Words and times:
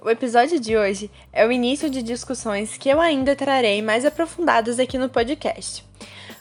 O 0.00 0.08
episódio 0.08 0.60
de 0.60 0.76
hoje 0.76 1.10
é 1.32 1.44
o 1.44 1.50
início 1.50 1.90
de 1.90 2.04
discussões 2.04 2.76
que 2.76 2.88
eu 2.88 3.00
ainda 3.00 3.34
trarei 3.34 3.82
mais 3.82 4.04
aprofundadas 4.04 4.78
aqui 4.78 4.96
no 4.96 5.08
podcast. 5.08 5.84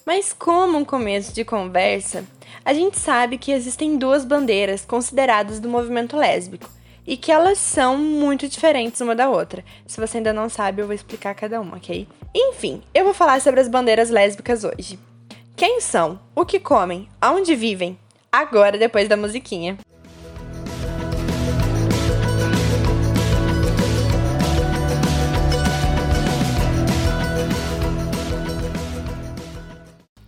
Mas, 0.05 0.31
como 0.31 0.77
um 0.77 0.85
começo 0.85 1.33
de 1.33 1.43
conversa, 1.43 2.23
a 2.63 2.71
gente 2.71 2.99
sabe 2.99 3.39
que 3.39 3.51
existem 3.51 3.97
duas 3.97 4.23
bandeiras 4.23 4.85
consideradas 4.85 5.59
do 5.59 5.67
movimento 5.67 6.15
lésbico 6.15 6.69
e 7.05 7.17
que 7.17 7.31
elas 7.31 7.57
são 7.57 7.97
muito 7.97 8.47
diferentes 8.47 9.01
uma 9.01 9.15
da 9.15 9.27
outra. 9.27 9.65
Se 9.87 9.99
você 9.99 10.17
ainda 10.17 10.31
não 10.31 10.49
sabe, 10.49 10.83
eu 10.83 10.85
vou 10.85 10.93
explicar 10.93 11.33
cada 11.33 11.59
uma, 11.59 11.77
ok? 11.77 12.07
Enfim, 12.35 12.83
eu 12.93 13.05
vou 13.05 13.13
falar 13.13 13.41
sobre 13.41 13.59
as 13.59 13.67
bandeiras 13.67 14.11
lésbicas 14.11 14.63
hoje. 14.63 14.99
Quem 15.55 15.81
são? 15.81 16.19
O 16.35 16.45
que 16.45 16.59
comem? 16.59 17.09
Aonde 17.19 17.55
vivem? 17.55 17.97
Agora, 18.31 18.77
depois 18.77 19.09
da 19.09 19.17
musiquinha. 19.17 19.79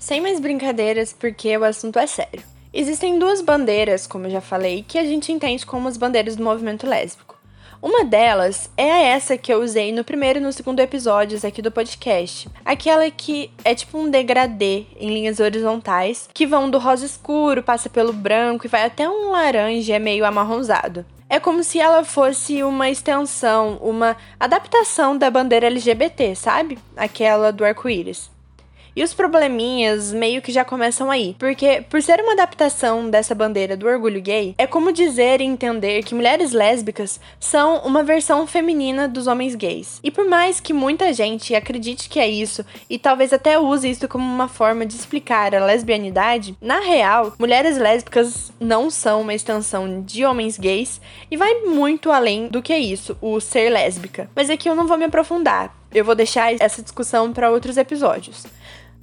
Sem 0.09 0.21
mais 0.21 0.39
brincadeiras, 0.39 1.13
porque 1.13 1.55
o 1.55 1.63
assunto 1.63 1.99
é 1.99 2.07
sério. 2.07 2.41
Existem 2.73 3.19
duas 3.19 3.41
bandeiras, 3.41 4.07
como 4.07 4.25
eu 4.25 4.31
já 4.31 4.41
falei, 4.41 4.83
que 4.87 4.97
a 4.97 5.03
gente 5.03 5.31
entende 5.31 5.67
como 5.67 5.87
as 5.87 5.97
bandeiras 5.97 6.35
do 6.35 6.43
movimento 6.43 6.87
lésbico. 6.87 7.37
Uma 7.79 8.03
delas 8.03 8.71
é 8.75 9.09
essa 9.09 9.37
que 9.37 9.53
eu 9.53 9.61
usei 9.61 9.91
no 9.91 10.03
primeiro 10.03 10.39
e 10.39 10.41
no 10.41 10.51
segundo 10.51 10.79
episódios 10.79 11.45
aqui 11.45 11.61
do 11.61 11.71
podcast. 11.71 12.49
Aquela 12.65 13.11
que 13.11 13.51
é 13.63 13.75
tipo 13.75 13.99
um 13.99 14.09
degradê 14.09 14.87
em 14.99 15.13
linhas 15.13 15.39
horizontais, 15.39 16.27
que 16.33 16.47
vão 16.47 16.71
do 16.71 16.79
rosa 16.79 17.05
escuro, 17.05 17.61
passa 17.61 17.87
pelo 17.87 18.11
branco 18.11 18.65
e 18.65 18.67
vai 18.67 18.85
até 18.85 19.07
um 19.07 19.29
laranja 19.29 19.99
meio 19.99 20.25
amarronzado. 20.25 21.05
É 21.29 21.39
como 21.39 21.63
se 21.63 21.79
ela 21.79 22.03
fosse 22.03 22.63
uma 22.63 22.89
extensão, 22.89 23.77
uma 23.79 24.17
adaptação 24.39 25.15
da 25.15 25.29
bandeira 25.29 25.67
LGBT, 25.67 26.33
sabe? 26.33 26.79
Aquela 26.97 27.51
do 27.51 27.63
arco-íris. 27.63 28.38
E 28.99 29.03
os 29.03 29.13
probleminhas 29.13 30.11
meio 30.11 30.41
que 30.41 30.51
já 30.51 30.65
começam 30.65 31.09
aí, 31.09 31.33
porque 31.39 31.85
por 31.89 32.01
ser 32.01 32.19
uma 32.19 32.33
adaptação 32.33 33.09
dessa 33.09 33.33
bandeira 33.33 33.77
do 33.77 33.87
orgulho 33.87 34.21
gay, 34.21 34.53
é 34.57 34.67
como 34.67 34.91
dizer 34.91 35.39
e 35.39 35.45
entender 35.45 36.03
que 36.03 36.13
mulheres 36.13 36.51
lésbicas 36.51 37.17
são 37.39 37.77
uma 37.85 38.03
versão 38.03 38.45
feminina 38.45 39.07
dos 39.07 39.25
homens 39.25 39.55
gays. 39.55 40.01
E 40.03 40.11
por 40.11 40.25
mais 40.25 40.59
que 40.59 40.73
muita 40.73 41.13
gente 41.13 41.55
acredite 41.55 42.09
que 42.09 42.19
é 42.19 42.27
isso 42.27 42.65
e 42.89 42.99
talvez 42.99 43.31
até 43.31 43.57
use 43.57 43.89
isso 43.89 44.05
como 44.05 44.25
uma 44.25 44.49
forma 44.49 44.85
de 44.85 44.95
explicar 44.95 45.55
a 45.55 45.63
lesbianidade, 45.63 46.57
na 46.59 46.81
real, 46.81 47.33
mulheres 47.39 47.77
lésbicas 47.77 48.51
não 48.59 48.89
são 48.89 49.21
uma 49.21 49.33
extensão 49.33 50.01
de 50.01 50.25
homens 50.25 50.59
gays 50.59 50.99
e 51.31 51.37
vai 51.37 51.61
muito 51.61 52.11
além 52.11 52.49
do 52.49 52.61
que 52.61 52.75
isso, 52.75 53.15
o 53.21 53.39
ser 53.39 53.69
lésbica. 53.69 54.29
Mas 54.35 54.49
aqui 54.49 54.67
eu 54.67 54.75
não 54.75 54.87
vou 54.87 54.97
me 54.97 55.05
aprofundar. 55.05 55.73
Eu 55.91 56.03
vou 56.03 56.15
deixar 56.15 56.53
essa 56.59 56.83
discussão 56.83 57.31
para 57.31 57.49
outros 57.49 57.77
episódios. 57.77 58.45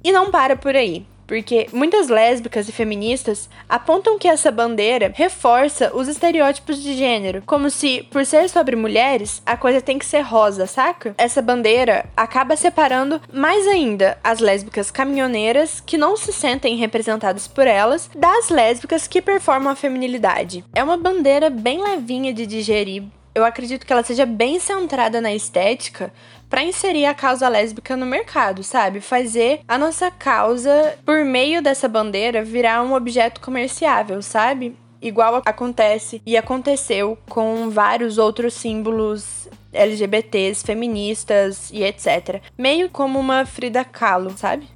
E 0.03 0.11
não 0.11 0.31
para 0.31 0.55
por 0.55 0.75
aí. 0.75 1.05
Porque 1.27 1.67
muitas 1.73 2.07
lésbicas 2.07 2.69
e 2.69 2.71
feministas 2.71 3.49
apontam 3.67 4.17
que 4.17 4.29
essa 4.29 4.49
bandeira 4.49 5.11
reforça 5.13 5.91
os 5.93 6.07
estereótipos 6.07 6.81
de 6.81 6.95
gênero, 6.95 7.43
como 7.45 7.69
se, 7.69 8.07
por 8.09 8.25
ser 8.25 8.49
sobre 8.49 8.77
mulheres, 8.77 9.41
a 9.45 9.57
coisa 9.57 9.81
tem 9.81 9.99
que 9.99 10.05
ser 10.05 10.21
rosa, 10.21 10.65
saca? 10.65 11.13
Essa 11.17 11.41
bandeira 11.41 12.05
acaba 12.15 12.55
separando 12.55 13.21
mais 13.31 13.67
ainda 13.67 14.17
as 14.23 14.39
lésbicas 14.39 14.89
caminhoneiras, 14.89 15.83
que 15.85 15.97
não 15.97 16.15
se 16.15 16.31
sentem 16.31 16.77
representadas 16.77 17.45
por 17.45 17.67
elas, 17.67 18.09
das 18.15 18.49
lésbicas 18.49 19.05
que 19.05 19.21
performam 19.21 19.73
a 19.73 19.75
feminilidade. 19.75 20.63
É 20.73 20.81
uma 20.81 20.95
bandeira 20.95 21.49
bem 21.49 21.83
levinha 21.83 22.33
de 22.33 22.45
digerir. 22.45 23.03
Eu 23.35 23.45
acredito 23.45 23.85
que 23.85 23.93
ela 23.93 24.01
seja 24.01 24.25
bem 24.25 24.59
centrada 24.59 25.21
na 25.21 25.31
estética, 25.31 26.11
para 26.49 26.63
inserir 26.63 27.05
a 27.05 27.13
causa 27.13 27.47
lésbica 27.47 27.95
no 27.97 28.05
mercado, 28.05 28.63
sabe? 28.63 29.01
Fazer 29.01 29.61
a 29.67 29.77
nossa 29.77 30.09
causa, 30.09 30.97
por 31.05 31.23
meio 31.25 31.61
dessa 31.61 31.87
bandeira, 31.87 32.43
virar 32.43 32.83
um 32.83 32.93
objeto 32.93 33.41
comerciável, 33.41 34.21
sabe? 34.21 34.75
Igual 35.01 35.41
acontece 35.45 36.21
e 36.25 36.35
aconteceu 36.35 37.17
com 37.29 37.69
vários 37.69 38.17
outros 38.17 38.53
símbolos 38.53 39.47
LGBTs, 39.71 40.63
feministas 40.63 41.69
e 41.71 41.83
etc. 41.83 42.41
Meio 42.57 42.89
como 42.89 43.19
uma 43.19 43.45
Frida 43.45 43.83
Kahlo, 43.83 44.35
sabe? 44.35 44.67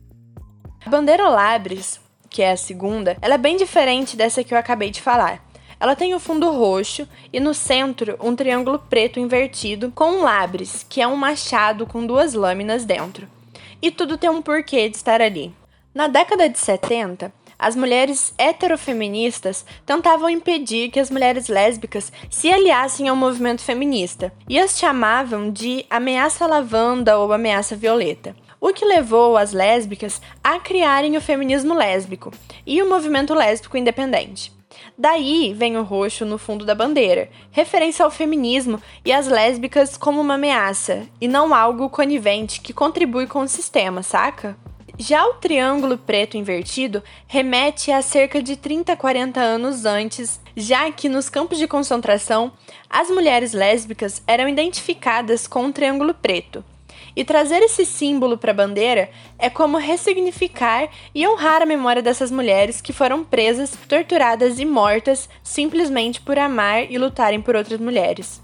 A 0.86 0.90
bandeira 0.90 1.28
Labres, 1.30 2.00
que 2.30 2.42
é 2.42 2.52
a 2.52 2.58
segunda, 2.58 3.18
ela 3.22 3.36
é 3.36 3.38
bem 3.38 3.58
diferente 3.58 4.16
dessa 4.16 4.44
que 4.44 4.54
eu 4.54 4.58
acabei 4.58 4.92
de 4.92 5.02
falar. 5.02 5.44
Ela 5.82 5.96
tem 5.96 6.14
o 6.14 6.20
fundo 6.20 6.52
roxo 6.52 7.08
e 7.34 7.40
no 7.40 7.56
centro 7.56 8.16
um 8.22 8.36
triângulo 8.36 8.78
preto 8.78 9.20
invertido 9.20 9.92
com 9.96 10.12
um 10.12 10.22
labres, 10.22 10.86
que 10.88 11.02
é 11.02 11.08
um 11.08 11.16
machado 11.16 11.88
com 11.88 12.06
duas 12.06 12.36
lâminas 12.36 12.86
dentro. 12.86 13.28
E 13.82 13.90
tudo 13.90 14.16
tem 14.16 14.30
um 14.30 14.44
porquê 14.44 14.88
de 14.88 14.98
estar 14.98 15.20
ali. 15.20 15.52
Na 15.92 16.08
década 16.08 16.48
de 16.48 16.60
70, 16.60 17.34
as 17.58 17.76
mulheres 17.76 18.32
heterofeministas 18.38 19.66
tentavam 19.84 20.30
impedir 20.30 20.92
que 20.92 21.00
as 21.00 21.10
mulheres 21.10 21.48
lésbicas 21.48 22.14
se 22.30 22.52
aliassem 22.52 23.08
ao 23.08 23.16
movimento 23.16 23.64
feminista 23.64 24.32
e 24.48 24.60
as 24.60 24.78
chamavam 24.78 25.50
de 25.50 25.84
ameaça 25.90 26.46
lavanda 26.46 27.18
ou 27.18 27.34
ameaça 27.34 27.76
violeta, 27.76 28.36
o 28.60 28.72
que 28.72 28.86
levou 28.86 29.36
as 29.36 29.52
lésbicas 29.52 30.22
a 30.44 30.60
criarem 30.60 31.18
o 31.18 31.22
feminismo 31.22 31.74
lésbico 31.74 32.32
e 32.68 32.84
o 32.84 32.88
movimento 32.88 33.34
lésbico 33.34 33.78
independente. 33.78 34.61
Daí 34.98 35.54
vem 35.54 35.78
o 35.78 35.84
roxo 35.84 36.26
no 36.26 36.38
fundo 36.38 36.66
da 36.66 36.76
bandeira, 36.76 37.30
referência 37.52 38.04
ao 38.04 38.12
feminismo 38.12 38.82
e 39.04 39.12
às 39.12 39.28
lésbicas 39.28 39.98
como 39.98 40.22
uma 40.22 40.36
ameaça, 40.36 41.08
e 41.20 41.28
não 41.28 41.54
algo 41.54 41.90
conivente 41.90 42.62
que 42.62 42.74
contribui 42.74 43.28
com 43.28 43.40
o 43.40 43.48
sistema, 43.48 44.04
saca? 44.04 44.58
Já 44.98 45.26
o 45.26 45.34
triângulo 45.34 45.98
preto 45.98 46.38
invertido 46.38 47.02
remete 47.28 47.92
a 47.92 48.02
cerca 48.02 48.42
de 48.42 48.56
30 48.56 48.94
a 48.94 48.96
40 48.96 49.40
anos 49.40 49.86
antes, 49.86 50.40
já 50.56 50.92
que 50.92 51.10
nos 51.10 51.28
campos 51.28 51.58
de 51.58 51.68
concentração 51.68 52.52
as 52.88 53.10
mulheres 53.10 53.54
lésbicas 53.54 54.22
eram 54.28 54.48
identificadas 54.48 55.48
com 55.48 55.64
um 55.64 55.72
triângulo 55.72 56.14
preto. 56.14 56.64
E 57.16 57.24
trazer 57.24 57.62
esse 57.62 57.86
símbolo 57.86 58.38
para 58.38 58.52
a 58.52 58.56
bandeira 58.56 59.10
é 59.38 59.50
como 59.50 59.78
ressignificar 59.78 60.90
e 61.14 61.28
honrar 61.28 61.62
a 61.62 61.66
memória 61.66 62.02
dessas 62.02 62.32
mulheres 62.32 62.82
que 62.82 62.94
foram 62.94 63.24
presas, 63.24 63.78
torturadas 63.88 64.60
e 64.60 64.66
mortas 64.66 65.30
simplesmente 65.44 66.22
por 66.22 66.38
amar 66.38 66.90
e 66.92 66.98
lutarem 66.98 67.42
por 67.42 67.56
outras 67.56 67.80
mulheres. 67.80 68.42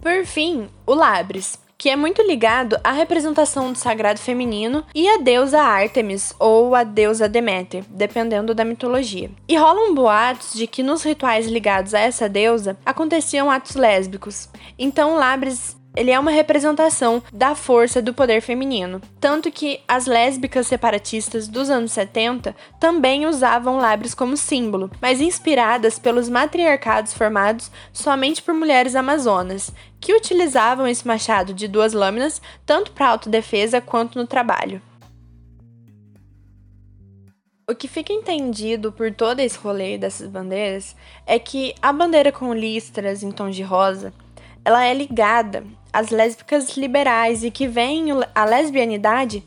Por 0.00 0.24
fim, 0.24 0.68
o 0.84 0.94
Labres, 0.94 1.62
que 1.82 1.90
é 1.90 1.96
muito 1.96 2.22
ligado 2.22 2.78
à 2.84 2.92
representação 2.92 3.72
do 3.72 3.78
sagrado 3.78 4.20
feminino 4.20 4.84
e 4.94 5.08
à 5.08 5.18
deusa 5.18 5.60
Artemis 5.60 6.32
ou 6.38 6.76
à 6.76 6.84
deusa 6.84 7.28
Deméter, 7.28 7.84
dependendo 7.88 8.54
da 8.54 8.64
mitologia. 8.64 9.32
E 9.48 9.56
rolam 9.56 9.92
boatos 9.92 10.52
de 10.52 10.68
que 10.68 10.80
nos 10.80 11.02
rituais 11.02 11.48
ligados 11.48 11.92
a 11.92 11.98
essa 11.98 12.28
deusa 12.28 12.76
aconteciam 12.86 13.50
atos 13.50 13.74
lésbicos. 13.74 14.48
Então, 14.78 15.16
Labres 15.16 15.76
ele 15.94 16.10
é 16.10 16.18
uma 16.18 16.30
representação 16.30 17.22
da 17.32 17.54
força 17.54 18.00
do 18.00 18.14
poder 18.14 18.40
feminino. 18.40 19.00
Tanto 19.20 19.50
que 19.50 19.80
as 19.86 20.06
lésbicas 20.06 20.66
separatistas 20.66 21.48
dos 21.48 21.68
anos 21.68 21.92
70 21.92 22.56
também 22.80 23.26
usavam 23.26 23.76
labres 23.76 24.14
como 24.14 24.36
símbolo, 24.36 24.90
mas 25.00 25.20
inspiradas 25.20 25.98
pelos 25.98 26.28
matriarcados 26.28 27.12
formados 27.12 27.70
somente 27.92 28.42
por 28.42 28.54
mulheres 28.54 28.96
amazonas, 28.96 29.72
que 30.00 30.14
utilizavam 30.14 30.86
esse 30.86 31.06
machado 31.06 31.52
de 31.52 31.68
duas 31.68 31.92
lâminas 31.92 32.40
tanto 32.64 32.92
para 32.92 33.08
autodefesa 33.08 33.80
quanto 33.80 34.18
no 34.18 34.26
trabalho. 34.26 34.80
O 37.68 37.74
que 37.74 37.86
fica 37.86 38.12
entendido 38.12 38.90
por 38.90 39.12
todo 39.14 39.40
esse 39.40 39.56
rolê 39.56 39.96
dessas 39.96 40.28
bandeiras 40.28 40.96
é 41.24 41.38
que 41.38 41.74
a 41.80 41.92
bandeira 41.92 42.32
com 42.32 42.52
listras 42.52 43.22
em 43.22 43.30
tons 43.30 43.54
de 43.54 43.62
rosa 43.62 44.12
ela 44.64 44.84
é 44.84 44.94
ligada 44.94 45.64
às 45.92 46.10
lésbicas 46.10 46.76
liberais 46.76 47.44
e 47.44 47.50
que 47.50 47.66
veem 47.66 48.06
a 48.34 48.44
lesbianidade 48.44 49.44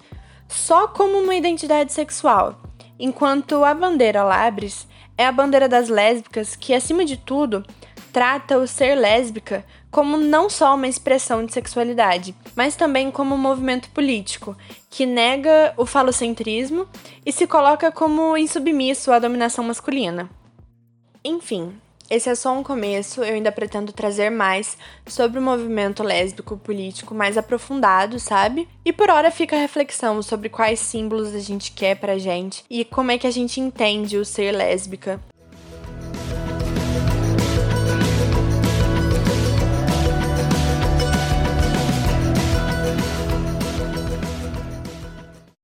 só 0.47 0.87
como 0.87 1.17
uma 1.17 1.35
identidade 1.35 1.91
sexual, 1.91 2.61
enquanto 2.99 3.63
a 3.63 3.73
bandeira 3.73 4.23
Labres 4.23 4.87
é 5.17 5.25
a 5.25 5.31
bandeira 5.31 5.67
das 5.67 5.89
lésbicas 5.89 6.55
que, 6.55 6.73
acima 6.73 7.05
de 7.05 7.17
tudo, 7.17 7.65
trata 8.11 8.57
o 8.57 8.67
ser 8.67 8.95
lésbica 8.95 9.65
como 9.89 10.17
não 10.17 10.49
só 10.49 10.75
uma 10.75 10.87
expressão 10.87 11.45
de 11.45 11.53
sexualidade, 11.53 12.35
mas 12.55 12.75
também 12.75 13.09
como 13.09 13.33
um 13.33 13.37
movimento 13.37 13.89
político 13.91 14.55
que 14.89 15.05
nega 15.05 15.73
o 15.77 15.85
falocentrismo 15.85 16.85
e 17.25 17.31
se 17.31 17.47
coloca 17.47 17.91
como 17.91 18.37
insubmisso 18.37 19.11
à 19.11 19.19
dominação 19.19 19.63
masculina. 19.63 20.29
Enfim, 21.23 21.73
esse 22.09 22.29
é 22.29 22.35
só 22.35 22.53
um 22.53 22.63
começo, 22.63 23.23
eu 23.23 23.33
ainda 23.33 23.51
pretendo 23.51 23.91
trazer 23.91 24.29
mais 24.29 24.77
sobre 25.07 25.39
o 25.39 25.41
movimento 25.41 26.03
lésbico 26.03 26.57
político 26.57 27.15
mais 27.15 27.37
aprofundado, 27.37 28.19
sabe? 28.19 28.67
E 28.83 28.93
por 28.93 29.09
hora 29.09 29.31
fica 29.31 29.55
a 29.55 29.59
reflexão 29.59 30.21
sobre 30.21 30.49
quais 30.49 30.79
símbolos 30.79 31.33
a 31.33 31.39
gente 31.39 31.71
quer 31.71 31.95
pra 31.95 32.17
gente 32.17 32.63
e 32.69 32.85
como 32.85 33.11
é 33.11 33.17
que 33.17 33.27
a 33.27 33.31
gente 33.31 33.59
entende 33.59 34.17
o 34.17 34.25
ser 34.25 34.51
lésbica 34.51 35.19